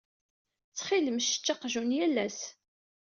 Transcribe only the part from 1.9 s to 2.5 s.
yal ass.